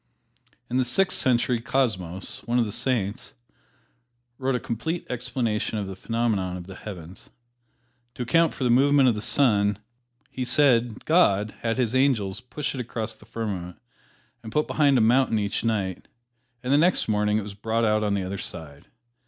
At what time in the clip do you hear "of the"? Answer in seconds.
2.57-2.71, 5.77-5.95, 6.57-6.73, 9.09-9.21